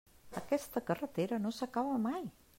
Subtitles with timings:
[0.39, 2.29] Aquesta carretera no s'acaba mai.